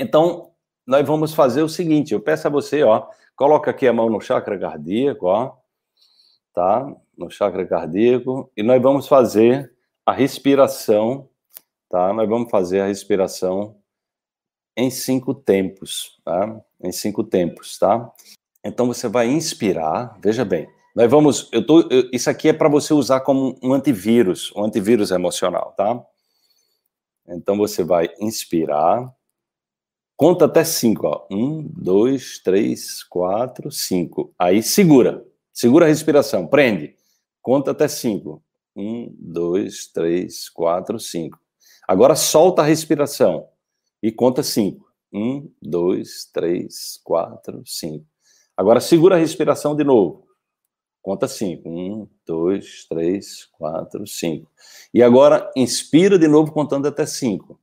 Então, 0.00 0.52
nós 0.86 1.06
vamos 1.06 1.34
fazer 1.34 1.62
o 1.62 1.68
seguinte, 1.68 2.14
eu 2.14 2.20
peço 2.20 2.46
a 2.46 2.50
você, 2.50 2.82
ó, 2.82 3.06
coloca 3.36 3.70
aqui 3.70 3.86
a 3.86 3.92
mão 3.92 4.08
no 4.08 4.18
chakra 4.18 4.58
cardíaco, 4.58 5.26
ó, 5.26 5.52
tá? 6.54 6.90
No 7.18 7.30
chakra 7.30 7.66
cardíaco, 7.66 8.50
e 8.56 8.62
nós 8.62 8.80
vamos 8.80 9.06
fazer 9.06 9.70
a 10.06 10.12
respiração, 10.12 11.28
tá? 11.86 12.14
Nós 12.14 12.26
vamos 12.26 12.50
fazer 12.50 12.80
a 12.80 12.86
respiração 12.86 13.76
em 14.74 14.90
cinco 14.90 15.34
tempos, 15.34 16.18
tá? 16.24 16.58
Em 16.82 16.92
cinco 16.92 17.22
tempos, 17.22 17.78
tá? 17.78 18.10
Então 18.64 18.86
você 18.86 19.06
vai 19.06 19.28
inspirar, 19.28 20.18
veja 20.22 20.46
bem, 20.46 20.66
nós 20.96 21.10
vamos, 21.10 21.50
eu 21.52 21.64
tô, 21.64 21.82
eu, 21.90 22.08
isso 22.10 22.30
aqui 22.30 22.48
é 22.48 22.54
para 22.54 22.70
você 22.70 22.94
usar 22.94 23.20
como 23.20 23.54
um 23.62 23.74
antivírus, 23.74 24.50
um 24.56 24.64
antivírus 24.64 25.10
emocional, 25.10 25.74
tá? 25.76 26.02
Então 27.28 27.58
você 27.58 27.84
vai 27.84 28.08
inspirar, 28.18 29.14
conta 30.20 30.44
até 30.44 30.62
cinco, 30.64 31.06
ó. 31.06 31.26
Um, 31.30 31.66
dois, 31.74 32.38
três, 32.40 33.02
quatro, 33.02 33.72
cinco. 33.72 34.34
Aí 34.38 34.62
segura, 34.62 35.26
segura 35.50 35.86
a 35.86 35.88
respiração, 35.88 36.46
prende. 36.46 36.94
Conta 37.40 37.70
até 37.70 37.88
cinco. 37.88 38.44
Um, 38.76 39.16
dois, 39.18 39.86
três, 39.86 40.50
quatro, 40.50 41.00
cinco. 41.00 41.38
Agora 41.88 42.14
solta 42.14 42.60
a 42.60 42.66
respiração 42.66 43.48
e 44.02 44.12
conta 44.12 44.42
cinco. 44.42 44.84
Um, 45.10 45.50
dois, 45.60 46.26
três, 46.30 47.00
quatro, 47.02 47.62
cinco. 47.64 48.04
Agora 48.54 48.78
segura 48.78 49.14
a 49.14 49.18
respiração 49.18 49.74
de 49.74 49.84
novo. 49.84 50.26
Conta 51.00 51.26
cinco. 51.28 51.66
Um, 51.70 52.06
dois, 52.26 52.84
três, 52.90 53.46
quatro, 53.52 54.06
cinco. 54.06 54.50
E 54.92 55.02
agora 55.02 55.50
inspira 55.56 56.18
de 56.18 56.28
novo 56.28 56.52
contando 56.52 56.86
até 56.86 57.06
cinco. 57.06 57.59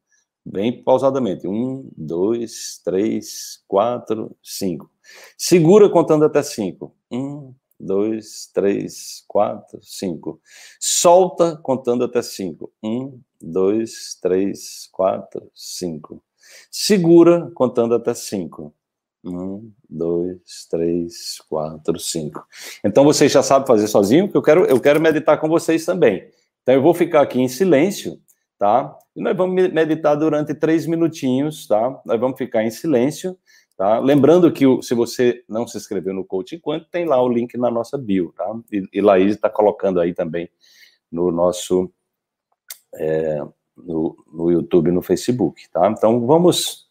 Bem 0.50 0.82
pausadamente. 0.82 1.46
Um, 1.46 1.92
dois, 1.98 2.80
três, 2.82 3.62
quatro, 3.68 4.34
cinco. 4.42 4.90
Segura 5.38 5.90
contando 5.90 6.24
até 6.24 6.42
cinco. 6.42 6.96
Um, 7.12 7.54
dois, 7.78 8.50
três, 8.54 9.26
quatro, 9.28 9.78
cinco. 9.84 10.40
Solta 10.80 11.58
contando 11.58 12.06
até 12.06 12.22
cinco. 12.22 12.72
Um, 12.82 13.20
dois, 13.42 14.18
três, 14.22 14.88
quatro, 14.90 15.52
cinco. 15.54 16.24
Segura 16.72 17.52
contando 17.54 17.94
até 17.94 18.14
cinco. 18.14 18.74
Um, 19.26 19.70
dois, 19.90 20.66
três, 20.70 21.42
quatro, 21.50 22.00
cinco. 22.00 22.48
Então 22.86 23.04
vocês 23.04 23.34
já 23.34 23.44
sabem 23.44 23.68
fazer 23.68 23.88
sozinho, 23.88 24.32
que 24.32 24.38
eu 24.38 24.42
quero, 24.42 24.64
eu 24.64 24.80
quero 24.80 25.02
meditar 25.02 25.42
com 25.42 25.50
vocês 25.50 25.84
também. 25.84 26.32
Então 26.64 26.74
eu 26.74 26.82
vou 26.82 26.94
ficar 26.94 27.22
aqui 27.22 27.42
em 27.42 27.50
silêncio, 27.50 28.18
tá? 28.58 28.98
E 29.16 29.22
nós 29.22 29.36
vamos 29.36 29.72
meditar 29.72 30.16
durante 30.16 30.54
três 30.54 30.86
minutinhos, 30.86 31.68
tá? 31.68 32.02
Nós 32.06 32.20
vamos 32.20 32.38
ficar 32.38 32.64
em 32.64 32.72
silêncio, 32.72 33.38
tá? 33.78 34.00
Lembrando 34.00 34.52
que 34.52 34.66
se 34.82 34.94
você 34.94 35.44
não 35.48 35.68
se 35.68 35.78
inscreveu 35.78 36.14
no 36.14 36.26
Coaching 36.26 36.60
Quanto, 36.60 36.88
tem 36.90 37.06
lá 37.06 37.22
o 37.22 37.30
link 37.30 37.58
na 37.58 37.70
nossa 37.70 37.98
bio, 37.98 38.34
tá? 38.36 38.52
E, 38.72 38.88
e 38.94 39.02
Laís 39.02 39.36
está 39.36 39.50
colocando 39.50 40.00
aí 40.00 40.14
também 40.14 40.50
no 41.12 41.32
nosso 41.32 41.92
é, 42.96 43.42
no, 43.76 44.18
no 44.32 44.52
YouTube 44.52 44.92
no 44.92 45.02
Facebook, 45.02 45.70
tá? 45.70 45.88
Então 45.88 46.26
vamos 46.26 46.88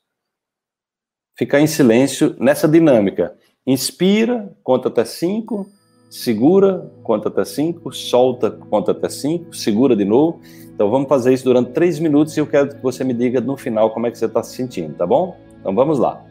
ficar 1.36 1.60
em 1.60 1.66
silêncio 1.66 2.34
nessa 2.38 2.68
dinâmica. 2.68 3.36
Inspira, 3.66 4.56
conta 4.62 4.88
até 4.88 5.04
cinco, 5.04 5.68
segura, 6.08 6.90
conta 7.02 7.28
até 7.28 7.44
cinco, 7.44 7.92
solta, 7.92 8.50
conta 8.50 8.92
até 8.92 9.08
cinco, 9.08 9.54
segura 9.54 9.96
de 9.96 10.04
novo. 10.04 10.40
Então 10.76 10.90
vamos 10.90 11.08
fazer 11.08 11.32
isso 11.32 11.44
durante 11.44 11.70
três 11.70 11.98
minutos 11.98 12.36
e 12.36 12.40
eu 12.40 12.46
quero 12.46 12.68
que 12.68 12.82
você 12.82 13.02
me 13.02 13.14
diga 13.14 13.40
no 13.40 13.56
final 13.56 13.88
como 13.92 14.06
é 14.06 14.10
que 14.10 14.18
você 14.18 14.26
está 14.26 14.42
se 14.42 14.54
sentindo, 14.54 14.92
tá 14.92 15.06
bom? 15.06 15.34
Então 15.58 15.74
vamos 15.74 15.98
lá. 15.98 16.22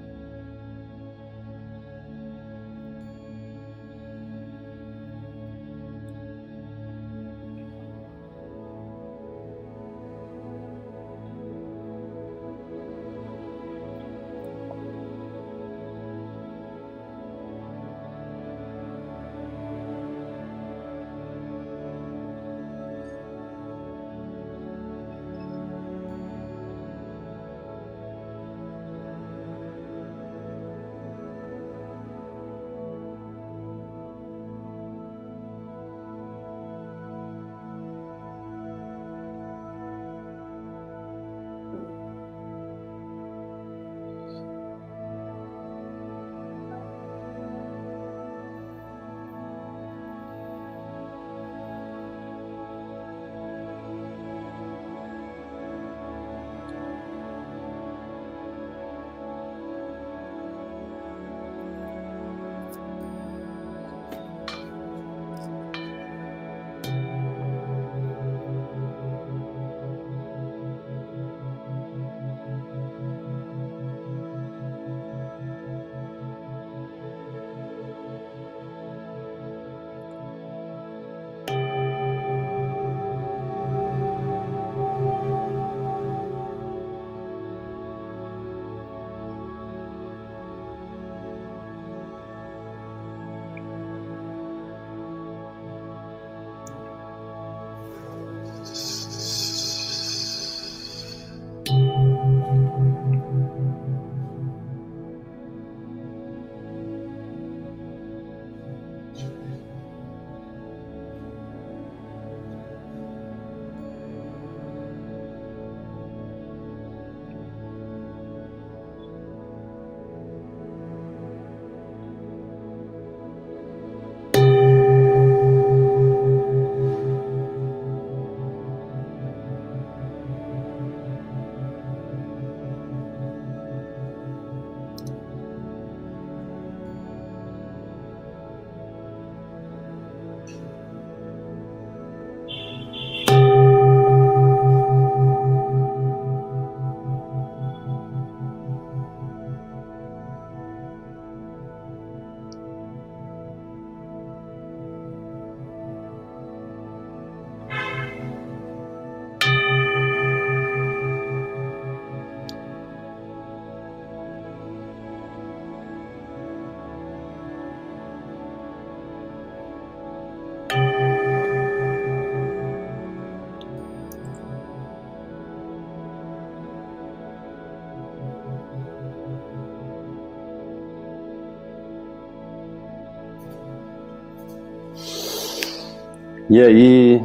E 186.48 186.62
aí, 186.62 187.24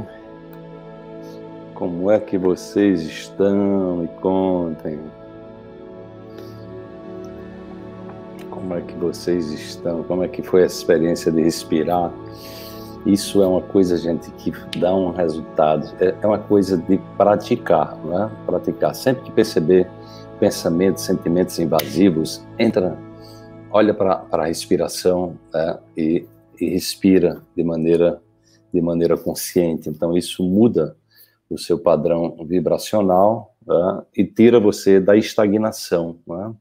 como 1.75 2.11
é 2.11 2.19
que 2.19 2.39
vocês 2.39 3.03
estão? 3.03 3.99
Me 3.99 4.09
contem. 4.09 4.99
Como 8.49 8.73
é 8.73 8.81
que 8.81 8.95
vocês 8.95 9.53
estão? 9.53 10.03
Como 10.05 10.25
é 10.25 10.29
que 10.29 10.43
foi 10.43 10.63
a 10.63 10.67
experiência 10.67 11.31
de 11.31 11.43
respirar? 11.43 12.11
Isso 13.05 13.43
é 13.43 13.47
uma 13.47 13.61
coisa, 13.61 13.99
gente, 13.99 14.31
que 14.33 14.53
dá 14.79 14.95
um 14.95 15.11
resultado. 15.11 15.95
É, 16.01 16.15
é 16.23 16.27
uma 16.27 16.39
coisa 16.39 16.79
de 16.79 16.99
praticar, 17.19 17.99
né? 17.99 18.31
Praticar. 18.47 18.95
Sempre 18.95 19.25
que 19.25 19.33
perceber 19.33 19.87
pensamentos, 20.39 21.05
sentimentos 21.05 21.59
invasivos, 21.59 22.43
entra, 22.59 22.97
olha 23.71 23.93
para 23.93 24.25
a 24.33 24.47
respiração 24.47 25.37
né? 25.53 25.79
e, 25.95 26.27
e 26.59 26.71
respira 26.71 27.43
de 27.55 27.63
maneira 27.63 28.19
de 28.73 28.81
maneira 28.81 29.17
consciente. 29.17 29.89
Então 29.89 30.17
isso 30.17 30.43
muda 30.43 30.97
o 31.49 31.59
seu 31.59 31.79
padrão 31.79 32.37
vibracional 32.47 33.55
né? 33.67 34.03
e 34.17 34.25
tira 34.25 34.61
você 34.61 35.01
da 35.01 35.17
estagnação. 35.17 36.19
Né? 36.27 36.55